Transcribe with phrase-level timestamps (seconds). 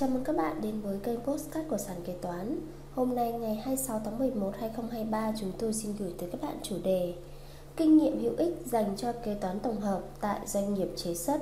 [0.00, 2.60] Chào mừng các bạn đến với kênh Postcard của Sàn Kế Toán.
[2.94, 6.76] Hôm nay ngày 26 tháng 11 2023 chúng tôi xin gửi tới các bạn chủ
[6.84, 7.14] đề
[7.76, 11.40] Kinh nghiệm hữu ích dành cho kế toán tổng hợp tại doanh nghiệp chế xuất.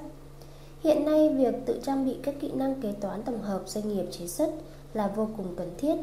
[0.80, 4.04] Hiện nay việc tự trang bị các kỹ năng kế toán tổng hợp doanh nghiệp
[4.10, 4.50] chế xuất
[4.94, 5.96] là vô cùng cần thiết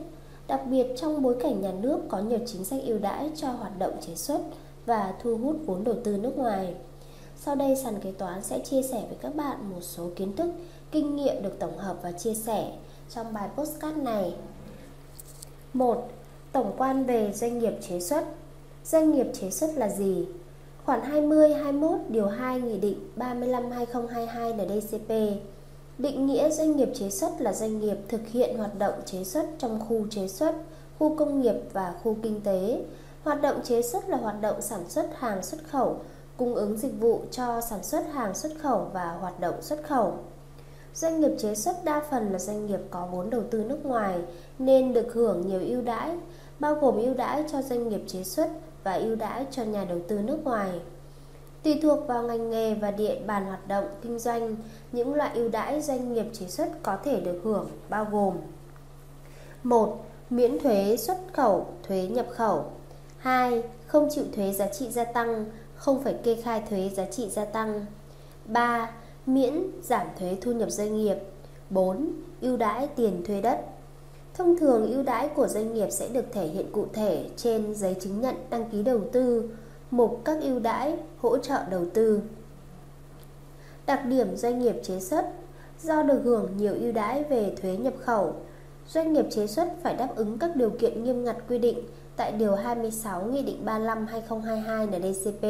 [0.47, 3.79] Đặc biệt trong bối cảnh nhà nước có nhiều chính sách ưu đãi cho hoạt
[3.79, 4.41] động chế xuất
[4.85, 6.75] và thu hút vốn đầu tư nước ngoài.
[7.37, 10.51] Sau đây sàn kế toán sẽ chia sẻ với các bạn một số kiến thức,
[10.91, 12.71] kinh nghiệm được tổng hợp và chia sẻ
[13.09, 14.35] trong bài postcard này.
[15.73, 16.09] 1.
[16.51, 18.23] Tổng quan về doanh nghiệp chế xuất.
[18.83, 20.27] Doanh nghiệp chế xuất là gì?
[20.85, 25.11] Khoản 20 21 điều 2 Nghị định 35 2022 NDCP
[25.97, 29.45] định nghĩa doanh nghiệp chế xuất là doanh nghiệp thực hiện hoạt động chế xuất
[29.57, 30.55] trong khu chế xuất,
[30.99, 32.83] khu công nghiệp và khu kinh tế.
[33.23, 35.99] Hoạt động chế xuất là hoạt động sản xuất hàng xuất khẩu
[36.37, 40.13] cung ứng dịch vụ cho sản xuất hàng xuất khẩu và hoạt động xuất khẩu.
[40.95, 44.19] Doanh nghiệp chế xuất đa phần là doanh nghiệp có vốn đầu tư nước ngoài
[44.59, 46.17] nên được hưởng nhiều ưu đãi,
[46.59, 48.49] bao gồm ưu đãi cho doanh nghiệp chế xuất
[48.83, 50.69] và ưu đãi cho nhà đầu tư nước ngoài.
[51.63, 54.55] Tùy thuộc vào ngành nghề và địa bàn hoạt động kinh doanh,
[54.91, 58.37] những loại ưu đãi doanh nghiệp chế xuất có thể được hưởng bao gồm
[59.63, 60.05] 1.
[60.29, 62.65] Miễn thuế xuất khẩu, thuế nhập khẩu
[63.17, 63.63] 2.
[63.87, 65.45] Không chịu thuế giá trị gia tăng
[65.75, 67.85] không phải kê khai thuế giá trị gia tăng.
[68.45, 68.91] 3.
[69.25, 69.53] Miễn
[69.83, 71.17] giảm thuế thu nhập doanh nghiệp.
[71.69, 72.11] 4.
[72.41, 73.59] Ưu đãi tiền thuê đất.
[74.33, 77.95] Thông thường ưu đãi của doanh nghiệp sẽ được thể hiện cụ thể trên giấy
[77.99, 79.49] chứng nhận đăng ký đầu tư,
[79.91, 82.21] mục các ưu đãi hỗ trợ đầu tư.
[83.85, 85.25] Đặc điểm doanh nghiệp chế xuất
[85.81, 88.33] Do được hưởng nhiều ưu đãi về thuế nhập khẩu,
[88.87, 91.79] doanh nghiệp chế xuất phải đáp ứng các điều kiện nghiêm ngặt quy định
[92.15, 95.45] tại Điều 26 Nghị định 35-2022 NDCP.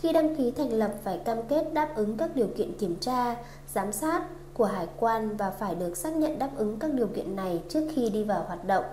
[0.00, 3.36] Khi đăng ký thành lập phải cam kết đáp ứng các điều kiện kiểm tra,
[3.74, 4.22] giám sát
[4.54, 7.88] của hải quan và phải được xác nhận đáp ứng các điều kiện này trước
[7.94, 8.84] khi đi vào hoạt động.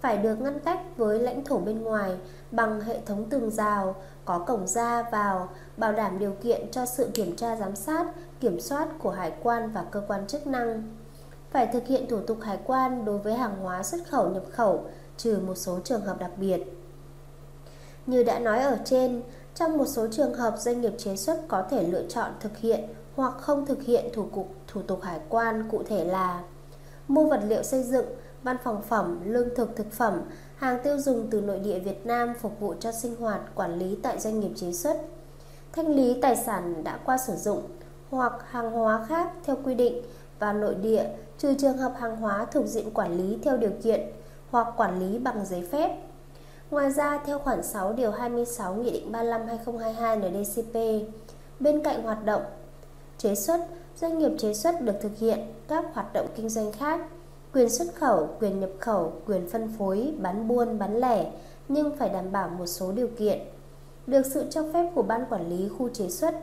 [0.00, 2.16] Phải được ngăn cách với lãnh thổ bên ngoài
[2.50, 7.10] bằng hệ thống tường rào, có cổng ra vào, bảo đảm điều kiện cho sự
[7.14, 8.06] kiểm tra giám sát,
[8.40, 10.96] kiểm soát của hải quan và cơ quan chức năng.
[11.50, 14.84] Phải thực hiện thủ tục hải quan đối với hàng hóa xuất khẩu nhập khẩu
[15.16, 16.60] trừ một số trường hợp đặc biệt.
[18.06, 19.22] Như đã nói ở trên,
[19.54, 22.80] trong một số trường hợp doanh nghiệp chế xuất có thể lựa chọn thực hiện
[23.16, 26.42] hoặc không thực hiện thủ cục thủ tục hải quan cụ thể là
[27.08, 28.06] mua vật liệu xây dựng,
[28.42, 30.20] văn phòng phẩm, lương thực thực phẩm,
[30.56, 33.98] hàng tiêu dùng từ nội địa Việt Nam phục vụ cho sinh hoạt quản lý
[34.02, 34.96] tại doanh nghiệp chế xuất,
[35.72, 37.62] thanh lý tài sản đã qua sử dụng
[38.10, 40.02] hoặc hàng hóa khác theo quy định
[40.38, 41.04] và nội địa
[41.38, 44.00] trừ trường hợp hàng hóa thuộc diện quản lý theo điều kiện
[44.50, 46.09] hoặc quản lý bằng giấy phép.
[46.70, 50.74] Ngoài ra, theo khoản 6 điều 26 Nghị định 35/2022 NDCP,
[51.60, 52.42] bên cạnh hoạt động
[53.18, 53.60] chế xuất,
[53.96, 55.38] doanh nghiệp chế xuất được thực hiện
[55.68, 57.00] các hoạt động kinh doanh khác,
[57.54, 61.30] quyền xuất khẩu, quyền nhập khẩu, quyền phân phối, bán buôn, bán lẻ,
[61.68, 63.38] nhưng phải đảm bảo một số điều kiện.
[64.06, 66.34] Được sự cho phép của ban quản lý khu chế xuất,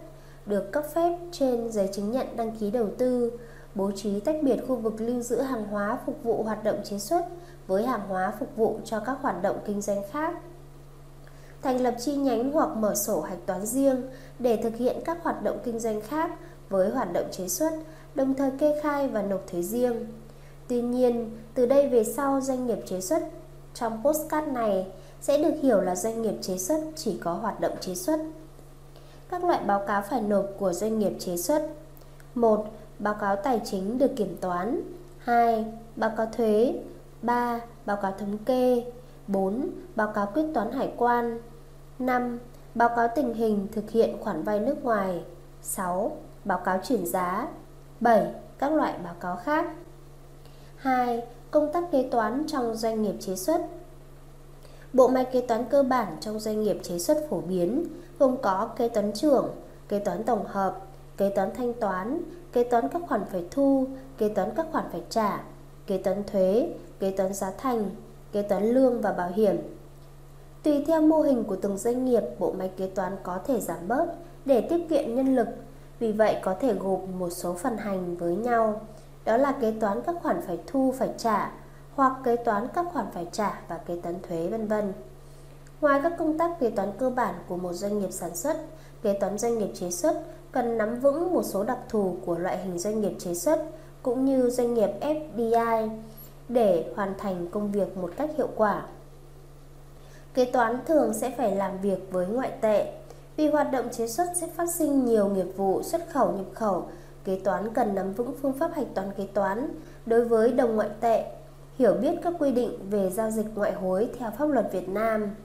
[0.45, 3.31] được cấp phép trên giấy chứng nhận đăng ký đầu tư,
[3.77, 6.97] bố trí tách biệt khu vực lưu giữ hàng hóa phục vụ hoạt động chế
[6.97, 7.25] xuất
[7.67, 10.33] với hàng hóa phục vụ cho các hoạt động kinh doanh khác.
[11.61, 14.03] Thành lập chi nhánh hoặc mở sổ hạch toán riêng
[14.39, 16.31] để thực hiện các hoạt động kinh doanh khác
[16.69, 17.73] với hoạt động chế xuất,
[18.15, 20.07] đồng thời kê khai và nộp thuế riêng.
[20.67, 23.23] Tuy nhiên, từ đây về sau doanh nghiệp chế xuất
[23.73, 24.87] trong postcard này
[25.21, 28.19] sẽ được hiểu là doanh nghiệp chế xuất chỉ có hoạt động chế xuất.
[29.29, 31.69] Các loại báo cáo phải nộp của doanh nghiệp chế xuất
[32.35, 32.65] 1.
[32.99, 34.81] Báo cáo tài chính được kiểm toán
[35.19, 35.65] 2.
[35.95, 36.73] Báo cáo thuế
[37.21, 37.59] 3.
[37.85, 38.83] Báo cáo thống kê
[39.27, 39.69] 4.
[39.95, 41.39] Báo cáo quyết toán hải quan
[41.99, 42.39] 5.
[42.75, 45.23] Báo cáo tình hình thực hiện khoản vay nước ngoài
[45.61, 46.17] 6.
[46.45, 47.47] Báo cáo chuyển giá
[47.99, 48.27] 7.
[48.57, 49.65] Các loại báo cáo khác
[50.75, 51.21] 2.
[51.51, 53.61] Công tác kế toán trong doanh nghiệp chế xuất
[54.93, 57.85] Bộ máy kế toán cơ bản trong doanh nghiệp chế xuất phổ biến
[58.19, 59.55] gồm có kế toán trưởng,
[59.89, 60.86] kế toán tổng hợp,
[61.17, 62.21] kế toán thanh toán,
[62.53, 65.43] kế toán các khoản phải thu, kế toán các khoản phải trả,
[65.87, 66.69] kế toán thuế,
[66.99, 67.89] kế toán giá thành,
[68.31, 69.57] kế toán lương và bảo hiểm.
[70.63, 73.87] Tùy theo mô hình của từng doanh nghiệp, bộ máy kế toán có thể giảm
[73.87, 74.05] bớt
[74.45, 75.47] để tiết kiệm nhân lực.
[75.99, 78.81] Vì vậy có thể gộp một số phần hành với nhau.
[79.25, 81.51] Đó là kế toán các khoản phải thu phải trả
[81.95, 84.93] hoặc kế toán các khoản phải trả và kế toán thuế vân vân.
[85.81, 88.57] Ngoài các công tác kế toán cơ bản của một doanh nghiệp sản xuất,
[89.01, 92.57] kế toán doanh nghiệp chế xuất cần nắm vững một số đặc thù của loại
[92.57, 93.65] hình doanh nghiệp chế xuất
[94.01, 95.89] cũng như doanh nghiệp FDI
[96.49, 98.85] để hoàn thành công việc một cách hiệu quả.
[100.33, 102.93] Kế toán thường sẽ phải làm việc với ngoại tệ.
[103.35, 106.89] Vì hoạt động chế xuất sẽ phát sinh nhiều nghiệp vụ xuất khẩu nhập khẩu,
[107.23, 109.69] kế toán cần nắm vững phương pháp hạch toán kế toán
[110.05, 111.31] đối với đồng ngoại tệ,
[111.75, 115.35] hiểu biết các quy định về giao dịch ngoại hối theo pháp luật Việt Nam.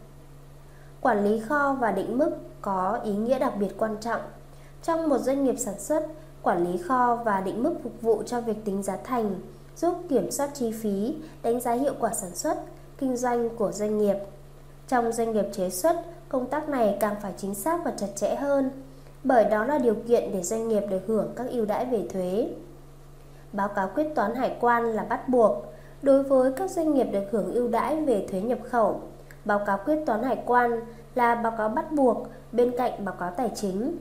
[1.00, 4.20] Quản lý kho và định mức có ý nghĩa đặc biệt quan trọng.
[4.82, 6.06] Trong một doanh nghiệp sản xuất,
[6.42, 9.34] quản lý kho và định mức phục vụ cho việc tính giá thành,
[9.76, 12.58] giúp kiểm soát chi phí, đánh giá hiệu quả sản xuất,
[12.98, 14.16] kinh doanh của doanh nghiệp.
[14.88, 15.96] Trong doanh nghiệp chế xuất,
[16.28, 18.70] công tác này càng phải chính xác và chặt chẽ hơn,
[19.24, 22.48] bởi đó là điều kiện để doanh nghiệp được hưởng các ưu đãi về thuế.
[23.52, 25.64] Báo cáo quyết toán hải quan là bắt buộc
[26.02, 29.00] đối với các doanh nghiệp được hưởng ưu đãi về thuế nhập khẩu.
[29.44, 30.80] Báo cáo quyết toán hải quan
[31.14, 33.96] là báo cáo bắt buộc bên cạnh báo cáo tài chính.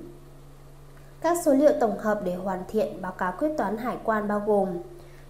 [1.22, 4.44] Các số liệu tổng hợp để hoàn thiện báo cáo quyết toán hải quan bao
[4.46, 4.68] gồm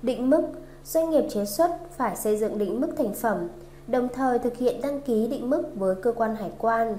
[0.02, 0.42] định mức,
[0.86, 3.48] doanh nghiệp chế xuất phải xây dựng định mức thành phẩm,
[3.88, 6.98] đồng thời thực hiện đăng ký định mức với cơ quan hải quan.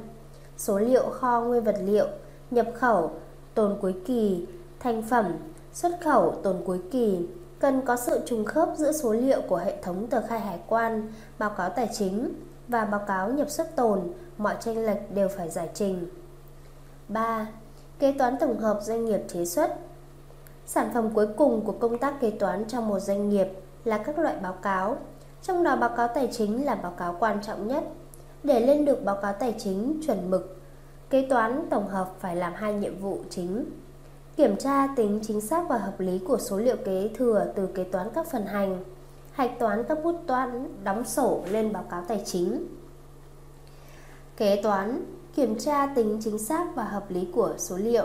[0.57, 2.07] Số liệu kho nguyên vật liệu,
[2.51, 3.11] nhập khẩu,
[3.55, 4.47] tồn cuối kỳ,
[4.81, 5.33] thành phẩm,
[5.73, 7.27] xuất khẩu, tồn cuối kỳ
[7.59, 11.13] cần có sự trùng khớp giữa số liệu của hệ thống tờ khai hải quan,
[11.39, 12.33] báo cáo tài chính
[12.69, 14.01] và báo cáo nhập xuất tồn,
[14.39, 16.07] mọi tranh lệch đều phải giải trình.
[17.09, 17.47] 3.
[18.03, 19.75] Kế toán tổng hợp doanh nghiệp chế xuất
[20.67, 23.47] Sản phẩm cuối cùng của công tác kế toán trong một doanh nghiệp
[23.85, 24.97] là các loại báo cáo,
[25.43, 27.85] trong đó báo cáo tài chính là báo cáo quan trọng nhất.
[28.43, 30.61] Để lên được báo cáo tài chính chuẩn mực,
[31.11, 33.65] kế toán tổng hợp phải làm hai nhiệm vụ chính.
[34.37, 37.85] Kiểm tra tính chính xác và hợp lý của số liệu kế thừa từ kế
[37.85, 38.85] toán các phần hành,
[39.33, 42.67] hạch toán các bút toán đóng sổ lên báo cáo tài chính.
[44.37, 45.05] Kế toán
[45.35, 48.05] kiểm tra tính chính xác và hợp lý của số liệu.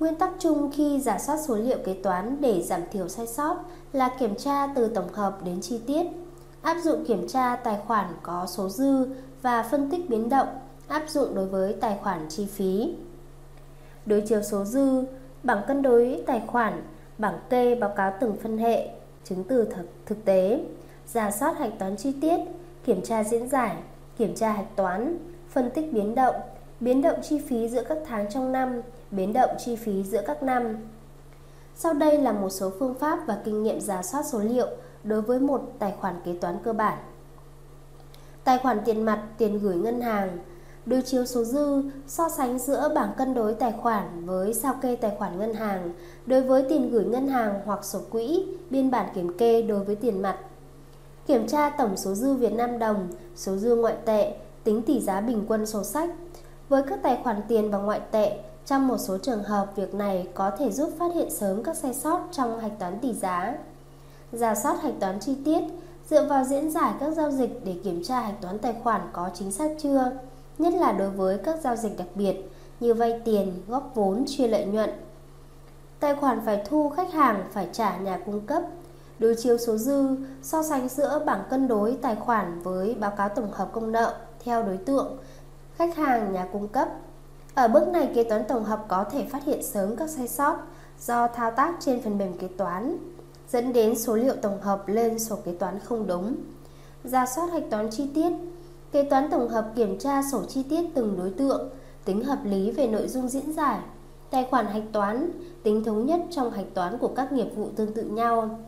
[0.00, 3.56] Nguyên tắc chung khi giả soát số liệu kế toán để giảm thiểu sai sót
[3.92, 6.06] là kiểm tra từ tổng hợp đến chi tiết.
[6.62, 9.06] Áp dụng kiểm tra tài khoản có số dư
[9.42, 10.48] và phân tích biến động,
[10.88, 12.94] áp dụng đối với tài khoản chi phí.
[14.06, 15.04] Đối chiếu số dư,
[15.42, 16.82] bảng cân đối tài khoản,
[17.18, 18.88] bảng kê báo cáo từng phân hệ,
[19.24, 20.64] chứng từ thực, thực tế,
[21.06, 22.38] giả soát hạch toán chi tiết,
[22.84, 23.76] kiểm tra diễn giải,
[24.18, 25.18] kiểm tra hạch toán,
[25.52, 26.34] phân tích biến động,
[26.80, 30.42] biến động chi phí giữa các tháng trong năm, biến động chi phí giữa các
[30.42, 30.76] năm.
[31.74, 34.66] Sau đây là một số phương pháp và kinh nghiệm giả soát số liệu
[35.04, 36.98] đối với một tài khoản kế toán cơ bản.
[38.44, 40.38] Tài khoản tiền mặt, tiền gửi ngân hàng,
[40.86, 44.96] đối chiếu số dư, so sánh giữa bảng cân đối tài khoản với sao kê
[44.96, 45.92] tài khoản ngân hàng
[46.26, 49.96] đối với tiền gửi ngân hàng hoặc sổ quỹ, biên bản kiểm kê đối với
[49.96, 50.36] tiền mặt.
[51.26, 55.20] Kiểm tra tổng số dư Việt Nam đồng, số dư ngoại tệ, tính tỷ giá
[55.20, 56.10] bình quân sổ sách.
[56.68, 60.28] Với các tài khoản tiền và ngoại tệ, trong một số trường hợp, việc này
[60.34, 63.54] có thể giúp phát hiện sớm các sai sót trong hạch toán tỷ giá.
[64.32, 65.60] Giả soát hạch toán chi tiết,
[66.10, 69.30] dựa vào diễn giải các giao dịch để kiểm tra hạch toán tài khoản có
[69.34, 70.12] chính xác chưa,
[70.58, 72.36] nhất là đối với các giao dịch đặc biệt
[72.80, 74.90] như vay tiền, góp vốn, chia lợi nhuận.
[76.00, 78.62] Tài khoản phải thu khách hàng phải trả nhà cung cấp,
[79.18, 83.28] đối chiếu số dư, so sánh giữa bảng cân đối tài khoản với báo cáo
[83.28, 84.14] tổng hợp công nợ
[84.44, 85.16] theo đối tượng,
[85.74, 86.88] khách hàng, nhà cung cấp.
[87.54, 90.56] Ở bước này, kế toán tổng hợp có thể phát hiện sớm các sai sót
[91.00, 92.96] do thao tác trên phần mềm kế toán,
[93.48, 96.36] dẫn đến số liệu tổng hợp lên sổ kế toán không đúng.
[97.04, 98.32] Ra soát hạch toán chi tiết
[98.92, 101.70] Kế toán tổng hợp kiểm tra sổ chi tiết từng đối tượng,
[102.04, 103.80] tính hợp lý về nội dung diễn giải,
[104.30, 105.30] tài khoản hạch toán,
[105.62, 108.60] tính thống nhất trong hạch toán của các nghiệp vụ tương tự nhau.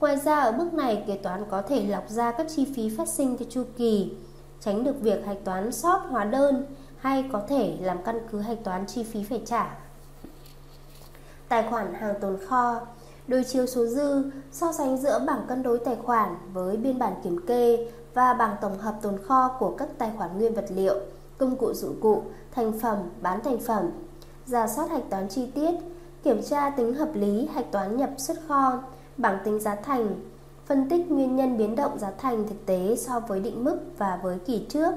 [0.00, 3.08] Ngoài ra ở bước này kế toán có thể lọc ra các chi phí phát
[3.08, 4.12] sinh theo chu kỳ,
[4.60, 6.66] tránh được việc hạch toán sót hóa đơn
[6.98, 9.78] hay có thể làm căn cứ hạch toán chi phí phải trả.
[11.48, 12.80] Tài khoản hàng tồn kho
[13.28, 17.14] đối chiếu số dư, so sánh giữa bảng cân đối tài khoản với biên bản
[17.24, 20.94] kiểm kê và bảng tổng hợp tồn kho của các tài khoản nguyên vật liệu,
[21.38, 22.22] công cụ dụng cụ,
[22.54, 23.90] thành phẩm, bán thành phẩm,
[24.46, 25.74] giả soát hạch toán chi tiết,
[26.22, 28.82] kiểm tra tính hợp lý hạch toán nhập xuất kho,
[29.16, 30.14] bảng tính giá thành,
[30.68, 34.20] phân tích nguyên nhân biến động giá thành thực tế so với định mức và
[34.22, 34.94] với kỳ trước.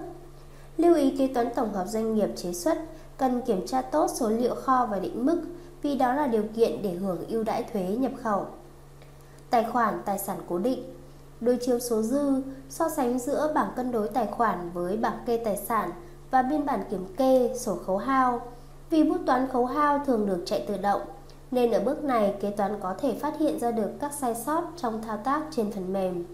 [0.77, 2.77] Lưu ý kế toán tổng hợp doanh nghiệp chế xuất
[3.17, 5.41] cần kiểm tra tốt số liệu kho và định mức
[5.81, 8.45] vì đó là điều kiện để hưởng ưu đãi thuế nhập khẩu.
[9.49, 10.83] Tài khoản tài sản cố định
[11.41, 15.41] đối chiếu số dư, so sánh giữa bảng cân đối tài khoản với bảng kê
[15.45, 15.91] tài sản
[16.31, 18.41] và biên bản kiểm kê, sổ khấu hao.
[18.89, 21.01] Vì bút toán khấu hao thường được chạy tự động,
[21.51, 24.63] nên ở bước này kế toán có thể phát hiện ra được các sai sót
[24.77, 26.25] trong thao tác trên phần mềm.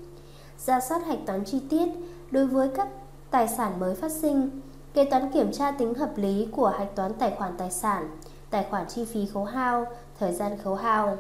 [0.58, 1.90] Ra soát hạch toán chi tiết
[2.32, 2.88] đối với các
[3.32, 4.62] tài sản mới phát sinh,
[4.94, 8.10] kế toán kiểm tra tính hợp lý của hạch toán tài khoản tài sản,
[8.50, 9.86] tài khoản chi phí khấu hao,
[10.20, 11.18] thời gian khấu hao.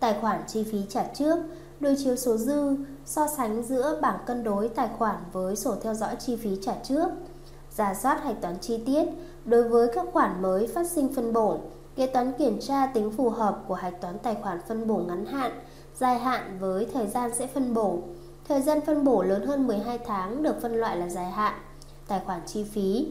[0.00, 1.36] Tài khoản chi phí trả trước,
[1.80, 5.94] đối chiếu số dư, so sánh giữa bảng cân đối tài khoản với sổ theo
[5.94, 7.08] dõi chi phí trả trước,
[7.70, 9.04] giả soát hạch toán chi tiết
[9.44, 11.58] đối với các khoản mới phát sinh phân bổ,
[11.96, 15.26] Kế toán kiểm tra tính phù hợp của hạch toán tài khoản phân bổ ngắn
[15.26, 15.52] hạn,
[15.98, 17.98] dài hạn với thời gian sẽ phân bổ.
[18.48, 21.54] Thời gian phân bổ lớn hơn 12 tháng được phân loại là dài hạn.
[22.08, 23.08] Tài khoản chi phí.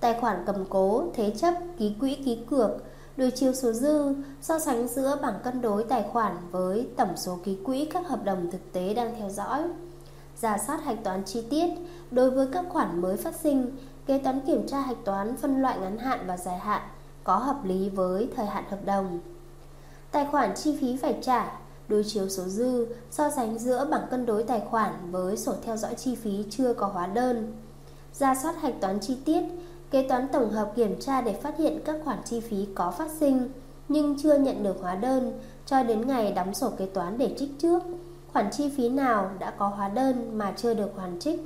[0.00, 2.70] Tài khoản cầm cố, thế chấp, ký quỹ ký cược,
[3.16, 7.38] đối chiếu số dư, so sánh giữa bảng cân đối tài khoản với tổng số
[7.44, 9.62] ký quỹ các hợp đồng thực tế đang theo dõi.
[10.36, 11.68] Giả soát hạch toán chi tiết
[12.10, 13.76] đối với các khoản mới phát sinh,
[14.06, 16.82] kế toán kiểm tra hạch toán phân loại ngắn hạn và dài hạn
[17.24, 19.20] có hợp lý với thời hạn hợp đồng.
[20.10, 21.58] Tài khoản chi phí phải trả,
[21.88, 25.76] đối chiếu số dư, so sánh giữa bảng cân đối tài khoản với sổ theo
[25.76, 27.52] dõi chi phí chưa có hóa đơn.
[28.14, 29.42] Ra soát hạch toán chi tiết,
[29.90, 33.10] kế toán tổng hợp kiểm tra để phát hiện các khoản chi phí có phát
[33.10, 33.48] sinh
[33.88, 37.50] nhưng chưa nhận được hóa đơn cho đến ngày đóng sổ kế toán để trích
[37.58, 37.82] trước.
[38.32, 41.40] Khoản chi phí nào đã có hóa đơn mà chưa được hoàn trích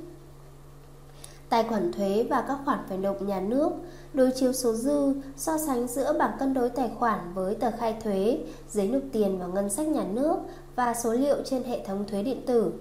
[1.49, 3.69] tài khoản thuế và các khoản phải nộp nhà nước,
[4.13, 7.95] đối chiếu số dư, so sánh giữa bảng cân đối tài khoản với tờ khai
[8.03, 10.35] thuế, giấy nộp tiền vào ngân sách nhà nước
[10.75, 12.73] và số liệu trên hệ thống thuế điện tử.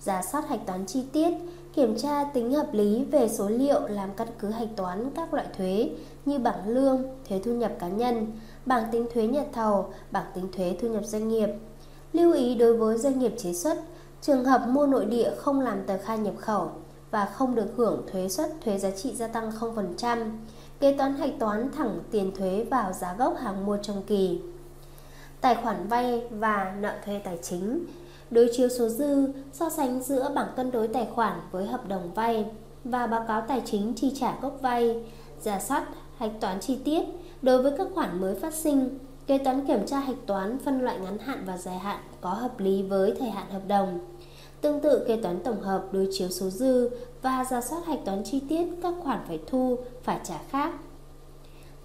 [0.00, 1.30] Giả soát hạch toán chi tiết,
[1.74, 5.46] kiểm tra tính hợp lý về số liệu làm căn cứ hạch toán các loại
[5.56, 5.90] thuế
[6.24, 8.26] như bảng lương, thuế thu nhập cá nhân,
[8.66, 11.48] bảng tính thuế nhà thầu, bảng tính thuế thu nhập doanh nghiệp.
[12.12, 13.78] Lưu ý đối với doanh nghiệp chế xuất,
[14.20, 16.70] trường hợp mua nội địa không làm tờ khai nhập khẩu,
[17.14, 20.30] và không được hưởng thuế suất thuế giá trị gia tăng 0%.
[20.80, 24.40] Kế toán hạch toán thẳng tiền thuế vào giá gốc hàng mua trong kỳ.
[25.40, 27.86] Tài khoản vay và nợ thuê tài chính
[28.30, 32.14] đối chiếu số dư, so sánh giữa bảng cân đối tài khoản với hợp đồng
[32.14, 32.46] vay
[32.84, 35.04] và báo cáo tài chính chi trả gốc vay,
[35.40, 37.02] giả soát hạch toán chi tiết
[37.42, 40.98] đối với các khoản mới phát sinh, kế toán kiểm tra hạch toán phân loại
[40.98, 44.13] ngắn hạn và dài hạn có hợp lý với thời hạn hợp đồng.
[44.64, 46.90] Tương tự kế toán tổng hợp đối chiếu số dư
[47.22, 50.72] và ra soát hạch toán chi tiết các khoản phải thu, phải trả khác.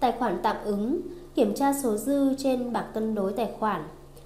[0.00, 1.00] Tài khoản tạm ứng,
[1.34, 3.82] kiểm tra số dư trên bảng cân đối tài khoản,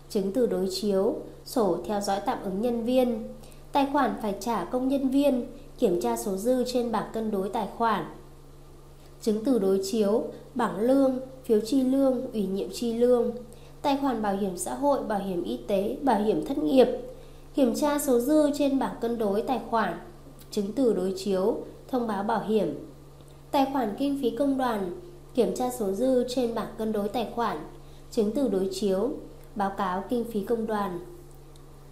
[0.08, 3.28] chứng từ đối chiếu, sổ theo dõi tạm ứng nhân viên.
[3.73, 5.46] Tài khoản phải trả công nhân viên,
[5.78, 8.04] kiểm tra số dư trên bảng cân đối tài khoản.
[9.20, 13.30] Chứng từ đối chiếu, bảng lương, phiếu chi lương, ủy nhiệm chi lương.
[13.82, 16.88] Tài khoản bảo hiểm xã hội, bảo hiểm y tế, bảo hiểm thất nghiệp,
[17.54, 19.94] kiểm tra số dư trên bảng cân đối tài khoản,
[20.50, 21.56] chứng từ đối chiếu,
[21.88, 22.87] thông báo bảo hiểm.
[23.50, 25.00] Tài khoản kinh phí công đoàn,
[25.34, 27.58] kiểm tra số dư trên bảng cân đối tài khoản,
[28.11, 29.11] chứng từ đối chiếu,
[29.54, 30.99] báo cáo kinh phí công đoàn.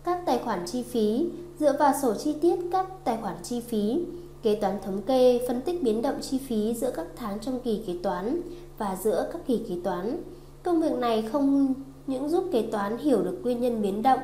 [0.04, 1.28] Các tài khoản chi phí.
[1.58, 4.04] Dựa vào sổ chi tiết các tài khoản chi phí,
[4.42, 7.82] kế toán thống kê phân tích biến động chi phí giữa các tháng trong kỳ
[7.86, 8.40] kế toán
[8.78, 10.22] và giữa các kỳ kế toán.
[10.62, 11.74] Công việc này không
[12.06, 14.20] những giúp kế toán hiểu được nguyên nhân biến động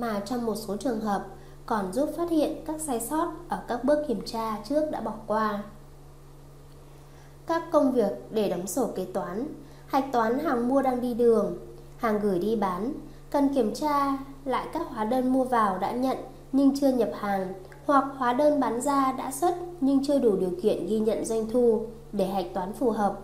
[0.00, 1.26] mà trong một số trường hợp
[1.66, 5.14] còn giúp phát hiện các sai sót ở các bước kiểm tra trước đã bỏ
[5.26, 5.62] qua.
[7.46, 9.46] Các công việc để đóng sổ kế toán,
[9.86, 11.58] hạch toán hàng mua đang đi đường,
[11.96, 12.92] hàng gửi đi bán,
[13.30, 16.18] cần kiểm tra lại các hóa đơn mua vào đã nhận
[16.52, 17.52] nhưng chưa nhập hàng
[17.86, 21.50] hoặc hóa đơn bán ra đã xuất nhưng chưa đủ điều kiện ghi nhận doanh
[21.50, 23.18] thu để hạch toán phù hợp.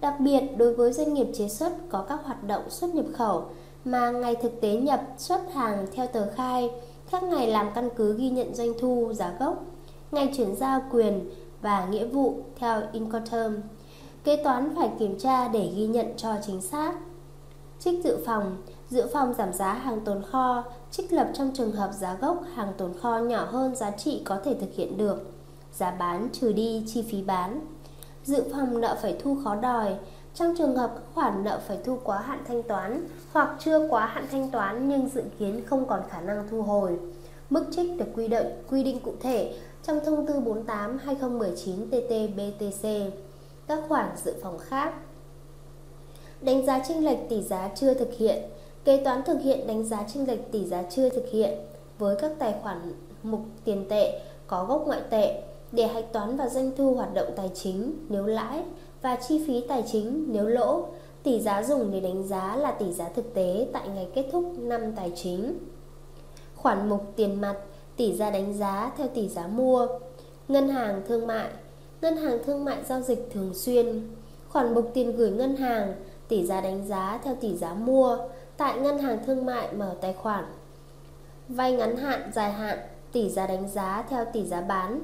[0.00, 3.44] Đặc biệt đối với doanh nghiệp chế xuất có các hoạt động xuất nhập khẩu
[3.84, 6.70] mà ngày thực tế nhập xuất hàng theo tờ khai,
[7.10, 9.64] các ngày làm căn cứ ghi nhận doanh thu giá gốc,
[10.12, 11.30] ngày chuyển giao quyền
[11.62, 13.54] và nghĩa vụ theo Incoterm.
[14.24, 16.94] Kế toán phải kiểm tra để ghi nhận cho chính xác.
[17.78, 18.56] Trích dự phòng,
[18.88, 22.72] dự phòng giảm giá hàng tồn kho, trích lập trong trường hợp giá gốc hàng
[22.76, 25.30] tồn kho nhỏ hơn giá trị có thể thực hiện được.
[25.72, 27.60] Giá bán trừ đi chi phí bán.
[28.24, 29.94] Dự phòng nợ phải thu khó đòi,
[30.34, 34.06] trong trường hợp các khoản nợ phải thu quá hạn thanh toán hoặc chưa quá
[34.06, 36.98] hạn thanh toán nhưng dự kiến không còn khả năng thu hồi,
[37.50, 43.10] mức trích được quy định quy định cụ thể trong thông tư 48/2019 TT-BTC.
[43.66, 44.94] Các khoản dự phòng khác.
[46.40, 48.42] Đánh giá chênh lệch tỷ giá chưa thực hiện.
[48.84, 51.58] Kế toán thực hiện đánh giá chênh lệch tỷ giá chưa thực hiện
[51.98, 56.48] với các tài khoản mục tiền tệ có gốc ngoại tệ để hạch toán và
[56.48, 58.62] doanh thu hoạt động tài chính nếu lãi
[59.02, 60.86] và chi phí tài chính nếu lỗ.
[61.22, 64.44] Tỷ giá dùng để đánh giá là tỷ giá thực tế tại ngày kết thúc
[64.58, 65.58] năm tài chính.
[66.54, 67.56] Khoản mục tiền mặt,
[67.96, 69.88] tỷ giá đánh giá theo tỷ giá mua.
[70.48, 71.48] Ngân hàng thương mại,
[72.00, 74.08] ngân hàng thương mại giao dịch thường xuyên.
[74.48, 75.94] Khoản mục tiền gửi ngân hàng,
[76.28, 78.18] tỷ giá đánh giá theo tỷ giá mua
[78.56, 80.44] tại ngân hàng thương mại mở tài khoản.
[81.48, 82.78] Vay ngắn hạn, dài hạn,
[83.12, 85.00] tỷ giá đánh giá theo tỷ giá bán.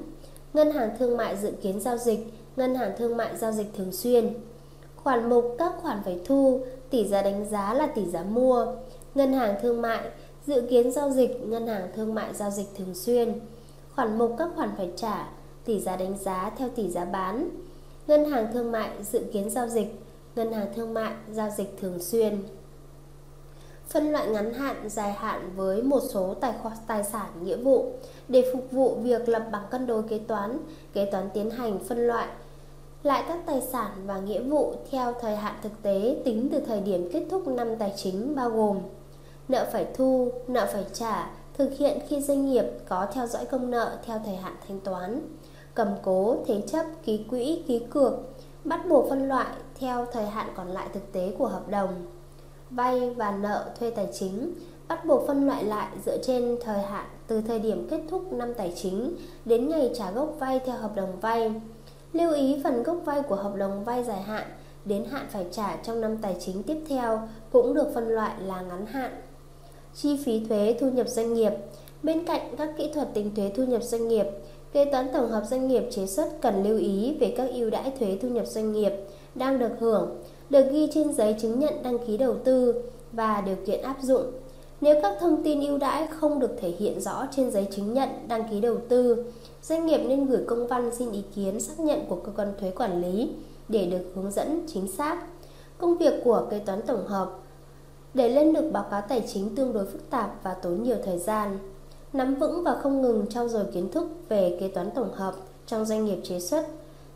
[0.53, 3.91] Ngân hàng thương mại dự kiến giao dịch ngân hàng thương mại giao dịch thường
[3.91, 4.33] xuyên.
[4.95, 8.65] Khoản mục các khoản phải thu, tỷ giá đánh giá là tỷ giá mua.
[9.15, 10.01] Ngân hàng thương mại
[10.47, 13.39] dự kiến giao dịch, ngân hàng thương mại giao dịch thường xuyên.
[13.95, 15.29] Khoản mục các khoản phải trả,
[15.65, 17.49] tỷ giá đánh giá theo tỷ giá bán.
[18.07, 19.99] Ngân hàng thương mại dự kiến giao dịch,
[20.35, 22.43] ngân hàng thương mại, giao dịch thường xuyên.
[23.87, 27.91] Phân loại ngắn hạn, dài hạn với một số tài khoản tài sản nghĩa vụ
[28.27, 30.57] để phục vụ việc lập bảng cân đối kế toán,
[30.93, 32.27] kế toán tiến hành phân loại
[33.07, 36.79] lại các tài sản và nghĩa vụ theo thời hạn thực tế tính từ thời
[36.79, 38.77] điểm kết thúc năm tài chính bao gồm
[39.47, 43.71] nợ phải thu, nợ phải trả, thực hiện khi doanh nghiệp có theo dõi công
[43.71, 45.21] nợ theo thời hạn thanh toán,
[45.73, 48.13] cầm cố, thế chấp, ký quỹ, ký cược,
[48.63, 49.47] bắt buộc phân loại
[49.79, 52.05] theo thời hạn còn lại thực tế của hợp đồng,
[52.69, 54.53] vay và nợ thuê tài chính,
[54.87, 58.53] bắt buộc phân loại lại dựa trên thời hạn từ thời điểm kết thúc năm
[58.53, 61.51] tài chính đến ngày trả gốc vay theo hợp đồng vay.
[62.13, 64.47] Lưu ý phần gốc vay của hợp đồng vay dài hạn
[64.85, 67.21] đến hạn phải trả trong năm tài chính tiếp theo
[67.51, 69.11] cũng được phân loại là ngắn hạn.
[69.95, 71.51] Chi phí thuế thu nhập doanh nghiệp
[72.03, 74.25] Bên cạnh các kỹ thuật tính thuế thu nhập doanh nghiệp,
[74.73, 77.91] kế toán tổng hợp doanh nghiệp chế xuất cần lưu ý về các ưu đãi
[77.99, 78.91] thuế thu nhập doanh nghiệp
[79.35, 80.17] đang được hưởng,
[80.49, 84.31] được ghi trên giấy chứng nhận đăng ký đầu tư và điều kiện áp dụng.
[84.81, 88.09] Nếu các thông tin ưu đãi không được thể hiện rõ trên giấy chứng nhận
[88.27, 89.23] đăng ký đầu tư,
[89.69, 92.71] doanh nghiệp nên gửi công văn xin ý kiến xác nhận của cơ quan thuế
[92.71, 93.31] quản lý
[93.69, 95.25] để được hướng dẫn chính xác.
[95.77, 97.31] Công việc của kế toán tổng hợp
[98.13, 101.17] để lên được báo cáo tài chính tương đối phức tạp và tốn nhiều thời
[101.17, 101.59] gian.
[102.13, 105.85] Nắm vững và không ngừng trau dồi kiến thức về kế toán tổng hợp trong
[105.85, 106.67] doanh nghiệp chế xuất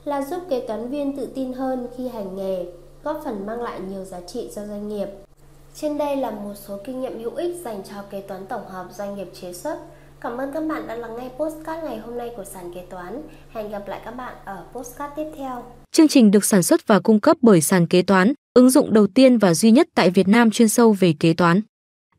[0.03, 2.65] là giúp kế toán viên tự tin hơn khi hành nghề,
[3.03, 5.07] góp phần mang lại nhiều giá trị cho doanh nghiệp.
[5.75, 8.87] Trên đây là một số kinh nghiệm hữu ích dành cho kế toán tổng hợp
[8.97, 9.77] doanh nghiệp chế xuất.
[10.21, 13.21] Cảm ơn các bạn đã lắng nghe postcard ngày hôm nay của sàn kế toán.
[13.49, 15.63] Hẹn gặp lại các bạn ở postcard tiếp theo.
[15.91, 19.07] Chương trình được sản xuất và cung cấp bởi sàn kế toán, ứng dụng đầu
[19.07, 21.61] tiên và duy nhất tại Việt Nam chuyên sâu về kế toán.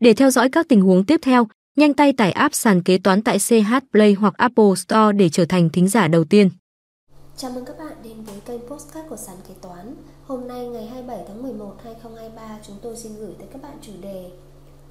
[0.01, 3.23] Để theo dõi các tình huống tiếp theo, nhanh tay tải app sàn kế toán
[3.23, 6.51] tại CH Play hoặc Apple Store để trở thành thính giả đầu tiên.
[7.37, 9.95] Chào mừng các bạn đến với kênh Postcard của sàn kế toán.
[10.27, 13.93] Hôm nay ngày 27 tháng 11 2023 chúng tôi xin gửi tới các bạn chủ
[14.03, 14.31] đề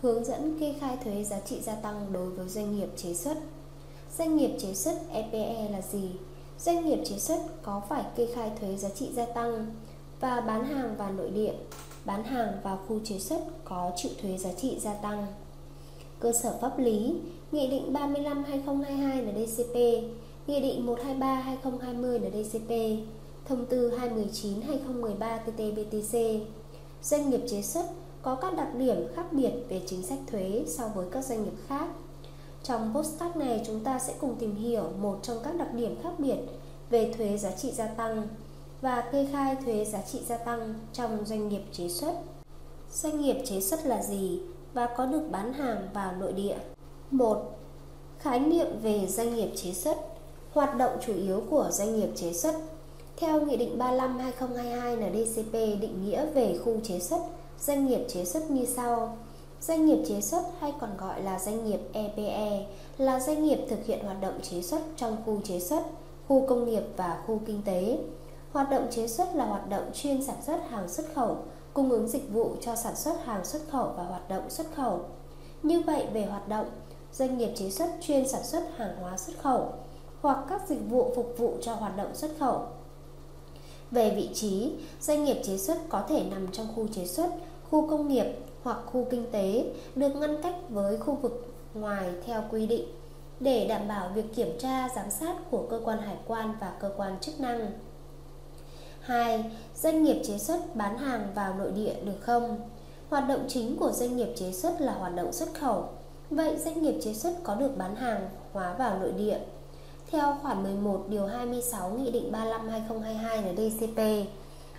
[0.02, 3.38] Hướng dẫn kê khai thuế giá trị gia tăng đối với doanh nghiệp chế xuất.
[4.18, 6.10] Doanh nghiệp chế xuất EPE là gì?
[6.60, 9.66] Doanh nghiệp chế xuất có phải kê khai thuế giá trị gia tăng
[10.20, 11.54] và bán hàng vào nội địa,
[12.06, 15.28] bán hàng vào khu chế xuất có chịu thuế giá trị gia tăng.
[16.20, 17.14] Cơ sở pháp lý,
[17.52, 19.76] Nghị định 35/2022 NDCP,
[20.48, 22.72] Nghị định 123/2020 NDCP,
[23.46, 26.40] Thông tư 219/2013 TT-BTC.
[27.02, 27.86] Doanh nghiệp chế xuất
[28.22, 31.56] có các đặc điểm khác biệt về chính sách thuế so với các doanh nghiệp
[31.68, 31.88] khác.
[32.64, 36.12] Trong postcard này, chúng ta sẽ cùng tìm hiểu một trong các đặc điểm khác
[36.18, 36.38] biệt
[36.90, 38.28] về thuế giá trị gia tăng
[38.82, 42.14] và kê khai thuế giá trị gia tăng trong doanh nghiệp chế xuất.
[42.92, 44.42] Doanh nghiệp chế xuất là gì
[44.74, 46.58] và có được bán hàng vào nội địa?
[47.12, 47.58] 1.
[48.20, 49.98] Khái niệm về doanh nghiệp chế xuất,
[50.54, 52.56] Hoạt động chủ yếu của doanh nghiệp chế xuất
[53.18, 57.22] Theo Nghị định 35-2022 NDCP định nghĩa về khu chế xuất
[57.62, 59.18] doanh nghiệp chế xuất như sau.
[59.62, 62.66] Doanh nghiệp chế xuất hay còn gọi là doanh nghiệp EPE
[62.98, 65.84] là doanh nghiệp thực hiện hoạt động chế xuất trong khu chế xuất,
[66.28, 67.98] khu công nghiệp và khu kinh tế.
[68.52, 71.38] Hoạt động chế xuất là hoạt động chuyên sản xuất hàng xuất khẩu,
[71.74, 75.00] cung ứng dịch vụ cho sản xuất hàng xuất khẩu và hoạt động xuất khẩu.
[75.64, 76.66] Như vậy về hoạt động,
[77.14, 79.74] doanh nghiệp chế xuất chuyên sản xuất hàng hóa xuất khẩu
[80.22, 82.62] hoặc các dịch vụ phục vụ cho hoạt động xuất khẩu.
[83.92, 87.30] Về vị trí, doanh nghiệp chế xuất có thể nằm trong khu chế xuất
[87.72, 88.26] khu công nghiệp
[88.64, 92.86] hoặc khu kinh tế được ngăn cách với khu vực ngoài theo quy định
[93.40, 96.92] để đảm bảo việc kiểm tra, giám sát của cơ quan hải quan và cơ
[96.98, 97.72] quan chức năng.
[99.02, 99.52] 2.
[99.76, 102.70] Doanh nghiệp chế xuất bán hàng vào nội địa được không?
[103.10, 105.86] Hoạt động chính của doanh nghiệp chế xuất là hoạt động xuất khẩu.
[106.30, 109.40] Vậy doanh nghiệp chế xuất có được bán hàng hóa vào nội địa?
[110.12, 114.28] Theo khoản 11 điều 26 Nghị định 35/2022 NDCP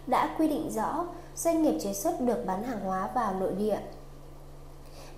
[0.06, 3.78] đã quy định rõ doanh nghiệp chế xuất được bán hàng hóa vào nội địa.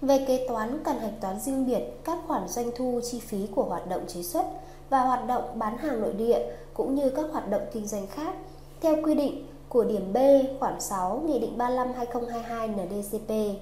[0.01, 3.65] Về kế toán cần hạch toán riêng biệt các khoản doanh thu chi phí của
[3.65, 4.47] hoạt động chế xuất
[4.91, 6.39] và hoạt động bán hàng nội địa
[6.75, 8.35] cũng như các hoạt động kinh doanh khác
[8.81, 10.17] theo quy định của điểm B
[10.61, 13.61] khoản 6 Nghị định 35/2022 NDCP.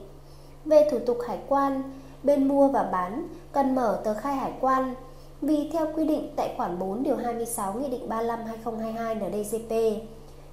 [0.64, 1.82] Về thủ tục hải quan,
[2.22, 4.94] bên mua và bán cần mở tờ khai hải quan
[5.42, 9.72] vì theo quy định tại khoản 4 điều 26 Nghị định 35/2022 NDCP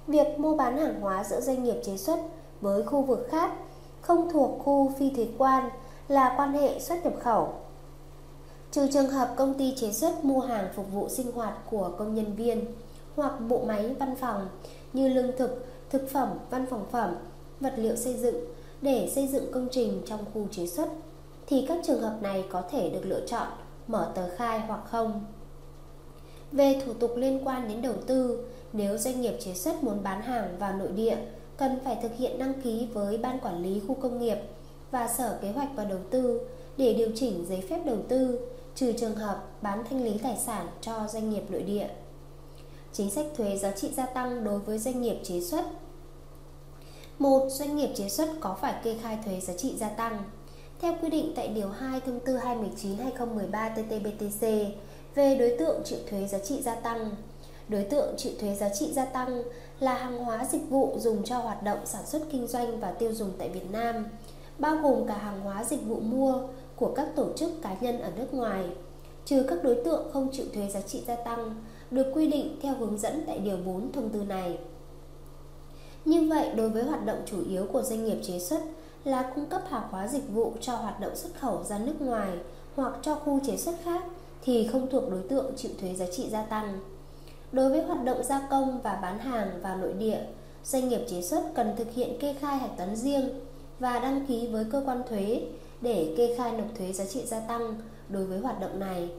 [0.06, 2.20] việc mua bán hàng hóa giữa doanh nghiệp chế xuất
[2.60, 3.52] với khu vực khác
[4.00, 5.70] không thuộc khu phi thuế quan
[6.08, 7.54] là quan hệ xuất nhập khẩu.
[8.70, 12.14] Trừ trường hợp công ty chế xuất mua hàng phục vụ sinh hoạt của công
[12.14, 12.64] nhân viên
[13.16, 14.48] hoặc bộ máy văn phòng
[14.92, 17.14] như lương thực, thực phẩm, văn phòng phẩm,
[17.60, 18.36] vật liệu xây dựng
[18.82, 20.88] để xây dựng công trình trong khu chế xuất
[21.46, 23.46] thì các trường hợp này có thể được lựa chọn
[23.86, 25.24] mở tờ khai hoặc không.
[26.52, 30.22] Về thủ tục liên quan đến đầu tư, nếu doanh nghiệp chế xuất muốn bán
[30.22, 31.16] hàng vào nội địa,
[31.56, 34.38] cần phải thực hiện đăng ký với Ban Quản lý Khu công nghiệp
[34.90, 36.40] và Sở Kế hoạch và Đầu tư
[36.76, 40.66] để điều chỉnh giấy phép đầu tư, trừ trường hợp bán thanh lý tài sản
[40.80, 41.88] cho doanh nghiệp nội địa.
[42.92, 45.64] Chính sách thuế giá trị gia tăng đối với doanh nghiệp chế xuất
[47.20, 50.22] một Doanh nghiệp chế xuất có phải kê khai thuế giá trị gia tăng
[50.80, 54.70] theo quy định tại Điều 2 Thông tư 219-2013 TT-BTC
[55.14, 57.10] về đối tượng chịu thuế giá trị gia tăng.
[57.70, 59.42] Đối tượng chịu thuế giá trị gia tăng
[59.80, 63.12] là hàng hóa dịch vụ dùng cho hoạt động sản xuất kinh doanh và tiêu
[63.12, 64.06] dùng tại Việt Nam,
[64.58, 66.42] bao gồm cả hàng hóa dịch vụ mua
[66.76, 68.64] của các tổ chức cá nhân ở nước ngoài,
[69.24, 71.54] trừ các đối tượng không chịu thuế giá trị gia tăng,
[71.90, 74.58] được quy định theo hướng dẫn tại Điều 4 thông tư này.
[76.04, 78.60] Như vậy, đối với hoạt động chủ yếu của doanh nghiệp chế xuất
[79.04, 82.30] là cung cấp hàng hóa dịch vụ cho hoạt động xuất khẩu ra nước ngoài
[82.76, 84.04] hoặc cho khu chế xuất khác
[84.42, 86.78] thì không thuộc đối tượng chịu thuế giá trị gia tăng.
[87.52, 90.20] Đối với hoạt động gia công và bán hàng vào nội địa,
[90.64, 93.28] doanh nghiệp chế xuất cần thực hiện kê khai hạch toán riêng
[93.78, 95.42] và đăng ký với cơ quan thuế
[95.80, 97.74] để kê khai nộp thuế giá trị gia tăng
[98.08, 99.10] đối với hoạt động này.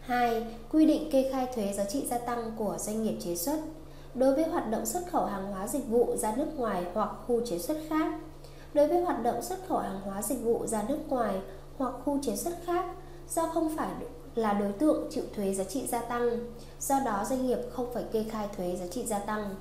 [0.00, 0.46] 2.
[0.72, 3.60] Quy định kê khai thuế giá trị gia tăng của doanh nghiệp chế xuất
[4.14, 7.46] đối với hoạt động xuất khẩu hàng hóa dịch vụ ra nước ngoài hoặc khu
[7.46, 8.12] chế xuất khác.
[8.74, 11.40] Đối với hoạt động xuất khẩu hàng hóa dịch vụ ra nước ngoài
[11.78, 12.86] hoặc khu chế xuất khác
[13.28, 13.90] do không phải
[14.34, 16.38] là đối tượng chịu thuế giá trị gia tăng,
[16.80, 19.54] do đó doanh nghiệp không phải kê khai thuế giá trị gia tăng.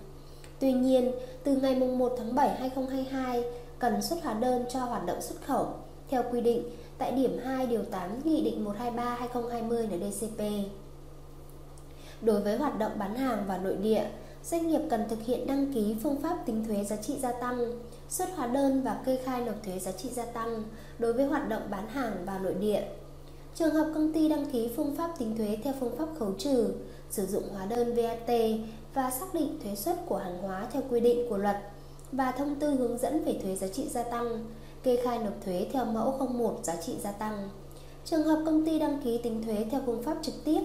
[0.60, 1.12] Tuy nhiên,
[1.44, 3.44] từ ngày 1 tháng 7 2022
[3.80, 5.68] cần xuất hóa đơn cho hoạt động xuất khẩu
[6.10, 6.64] theo quy định
[6.98, 10.64] tại điểm 2 điều 8 Nghị định 123/2020/NĐ-CP.
[12.22, 14.06] Đối với hoạt động bán hàng vào nội địa,
[14.44, 17.80] doanh nghiệp cần thực hiện đăng ký phương pháp tính thuế giá trị gia tăng,
[18.10, 20.64] xuất hóa đơn và kê khai nộp thuế giá trị gia tăng
[21.00, 22.84] đối với hoạt động bán hàng vào nội địa.
[23.56, 26.74] Trường hợp công ty đăng ký phương pháp tính thuế theo phương pháp khấu trừ,
[27.10, 28.30] sử dụng hóa đơn VAT
[28.94, 31.58] và xác định thuế suất của hàng hóa theo quy định của luật
[32.12, 34.46] và thông tư hướng dẫn về thuế giá trị gia tăng,
[34.84, 37.50] kê khai nộp thuế theo mẫu 01 giá trị gia tăng.
[38.06, 40.62] Trường hợp công ty đăng ký tính thuế theo phương pháp trực tiếp,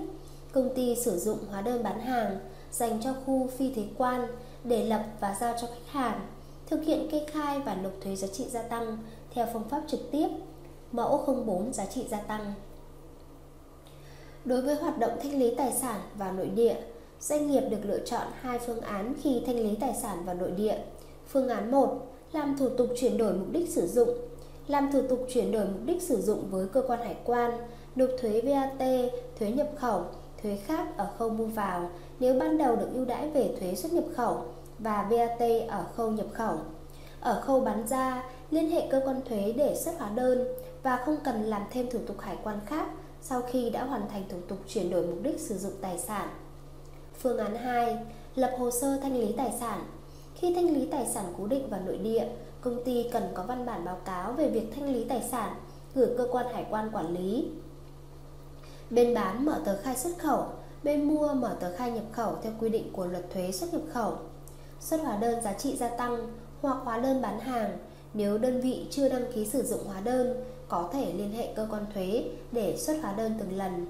[0.53, 2.39] công ty sử dụng hóa đơn bán hàng
[2.71, 4.27] dành cho khu phi thuế quan
[4.65, 6.21] để lập và giao cho khách hàng,
[6.67, 8.99] thực hiện kê khai và nộp thuế giá trị gia tăng
[9.31, 10.29] theo phương pháp trực tiếp,
[10.93, 12.55] mẫu 04 giá trị gia tăng.
[14.47, 16.77] Đối với hoạt động thanh lý tài sản vào nội địa,
[17.21, 20.51] doanh nghiệp được lựa chọn hai phương án khi thanh lý tài sản vào nội
[20.51, 20.79] địa.
[21.29, 24.09] Phương án 1 làm thủ tục chuyển đổi mục đích sử dụng.
[24.69, 27.51] Làm thủ tục chuyển đổi mục đích sử dụng với cơ quan hải quan,
[27.97, 28.89] nộp thuế VAT,
[29.39, 30.05] thuế nhập khẩu,
[30.43, 33.93] thuế khác ở khâu mua vào nếu ban đầu được ưu đãi về thuế xuất
[33.93, 34.45] nhập khẩu
[34.79, 36.57] và VAT ở khâu nhập khẩu.
[37.21, 40.49] Ở khâu bán ra, liên hệ cơ quan thuế để xuất hóa đơn
[40.83, 42.87] và không cần làm thêm thủ tục hải quan khác
[43.29, 46.29] sau khi đã hoàn thành thủ tục chuyển đổi mục đích sử dụng tài sản.
[47.19, 47.97] Phương án 2.
[48.35, 49.85] Lập hồ sơ thanh lý tài sản.
[50.35, 52.29] Khi thanh lý tài sản cố định vào nội địa,
[52.61, 55.55] công ty cần có văn bản báo cáo về việc thanh lý tài sản
[55.95, 57.51] gửi cơ quan hải quan quản lý.
[58.91, 60.45] Bên bán mở tờ khai xuất khẩu,
[60.83, 63.83] bên mua mở tờ khai nhập khẩu theo quy định của luật thuế xuất nhập
[63.93, 64.13] khẩu.
[64.81, 66.29] Xuất hóa đơn giá trị gia tăng
[66.63, 67.79] hoặc hóa đơn bán hàng
[68.15, 71.69] nếu đơn vị chưa đăng ký sử dụng hóa đơn có thể liên hệ cơ
[71.71, 73.87] quan thuế để xuất hóa đơn từng lần.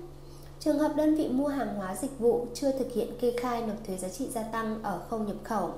[0.61, 3.77] Trường hợp đơn vị mua hàng hóa dịch vụ chưa thực hiện kê khai nộp
[3.87, 5.71] thuế giá trị gia tăng ở khâu nhập khẩu,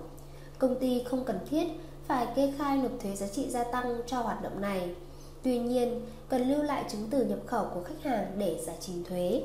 [0.58, 1.66] công ty không cần thiết
[2.06, 4.94] phải kê khai nộp thuế giá trị gia tăng cho hoạt động này.
[5.42, 9.04] Tuy nhiên, cần lưu lại chứng từ nhập khẩu của khách hàng để giải trình
[9.04, 9.42] thuế.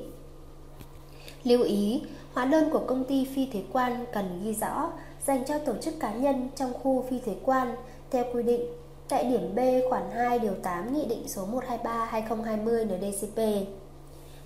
[1.43, 2.01] Lưu ý,
[2.33, 4.91] hóa đơn của công ty phi thuế quan cần ghi rõ
[5.25, 7.75] dành cho tổ chức cá nhân trong khu phi thuế quan
[8.11, 8.61] theo quy định
[9.09, 13.67] tại điểm B, khoản 2 điều 8 Nghị định số 123/2020 NDCP.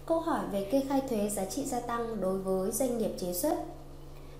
[0.05, 3.33] Câu hỏi về kê khai thuế giá trị gia tăng đối với doanh nghiệp chế
[3.33, 3.57] xuất.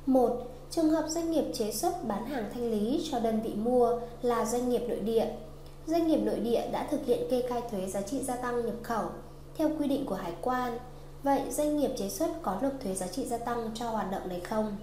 [0.05, 0.37] 1.
[0.71, 4.45] Trường hợp doanh nghiệp chế xuất bán hàng thanh lý cho đơn vị mua là
[4.45, 5.27] doanh nghiệp nội địa.
[5.87, 8.75] Doanh nghiệp nội địa đã thực hiện kê khai thuế giá trị gia tăng nhập
[8.83, 9.05] khẩu
[9.57, 10.77] theo quy định của hải quan.
[11.23, 14.29] Vậy doanh nghiệp chế xuất có nộp thuế giá trị gia tăng cho hoạt động
[14.29, 14.77] này không?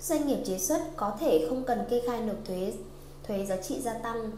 [0.00, 2.72] Doanh nghiệp chế xuất có thể không cần kê khai nộp thuế
[3.28, 4.30] thuế giá trị gia tăng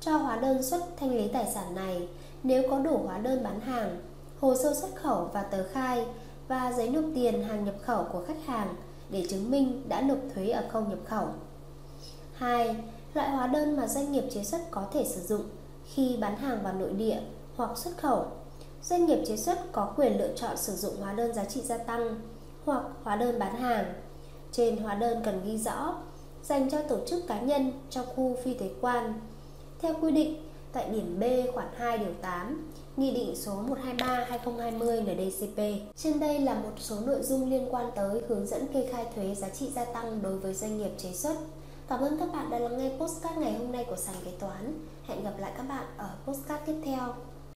[0.00, 2.08] cho hóa đơn xuất thanh lý tài sản này
[2.42, 4.02] nếu có đủ hóa đơn bán hàng,
[4.40, 6.06] hồ sơ xuất khẩu và tờ khai
[6.48, 8.74] và giấy nộp tiền hàng nhập khẩu của khách hàng
[9.10, 11.28] để chứng minh đã nộp thuế ở khâu nhập khẩu.
[12.34, 12.76] 2.
[13.14, 15.42] Loại hóa đơn mà doanh nghiệp chế xuất có thể sử dụng
[15.84, 17.20] khi bán hàng vào nội địa
[17.56, 18.26] hoặc xuất khẩu.
[18.82, 21.78] Doanh nghiệp chế xuất có quyền lựa chọn sử dụng hóa đơn giá trị gia
[21.78, 22.20] tăng
[22.64, 23.94] hoặc hóa đơn bán hàng.
[24.52, 25.94] Trên hóa đơn cần ghi rõ
[26.48, 29.20] dành cho tổ chức cá nhân trong khu phi thuế quan.
[29.80, 30.36] Theo quy định
[30.72, 31.22] tại điểm B
[31.54, 35.58] khoản 2 điều 8, Nghị định số 123/2020 NDCP.
[35.96, 39.34] Trên đây là một số nội dung liên quan tới hướng dẫn kê khai thuế
[39.34, 41.34] giá trị gia tăng đối với doanh nghiệp chế xuất.
[41.88, 44.78] Cảm ơn các bạn đã lắng nghe postcard ngày hôm nay của sàn kế toán.
[45.06, 47.14] Hẹn gặp lại các bạn ở postcard tiếp theo.